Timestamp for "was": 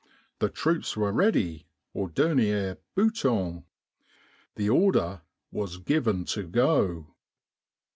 5.51-5.77